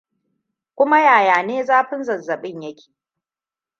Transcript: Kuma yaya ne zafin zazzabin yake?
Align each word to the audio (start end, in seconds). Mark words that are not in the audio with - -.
Kuma 0.75 0.99
yaya 0.99 1.41
ne 1.43 1.63
zafin 1.63 2.03
zazzabin 2.03 2.61
yake? 2.61 2.91